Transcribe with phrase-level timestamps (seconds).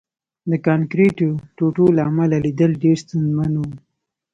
[0.49, 3.69] د کانکریټو ټوټو له امله لیدل ډېر ستونزمن وو